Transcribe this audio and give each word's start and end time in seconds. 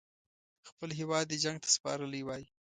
خپل 0.69 0.89
هیواد 0.99 1.25
یې 1.31 1.37
جنګ 1.43 1.57
ته 1.63 1.69
سپارلی 1.75 2.21
وای. 2.25 2.43